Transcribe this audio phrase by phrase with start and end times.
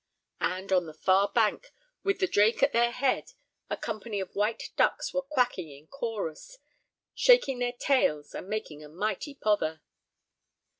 [0.39, 3.33] And on the far bank, with the drake at their head,
[3.69, 6.57] a company of white ducks were quacking in chorus,
[7.13, 9.83] shaking their tails, and making a mighty pother.